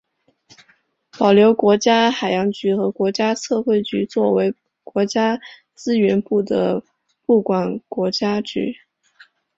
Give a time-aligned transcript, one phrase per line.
[1.19, 4.51] 保留国家海洋局和国家测绘局作为
[4.83, 5.11] 国土
[5.75, 6.83] 资源部的
[7.27, 8.77] 部管国家局。